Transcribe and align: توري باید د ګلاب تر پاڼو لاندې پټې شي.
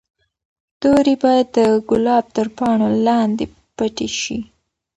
توري 0.81 1.15
باید 1.23 1.47
د 1.57 1.57
ګلاب 1.89 2.25
تر 2.35 2.47
پاڼو 2.57 2.89
لاندې 3.05 3.45
پټې 3.75 4.07
شي. 4.19 4.39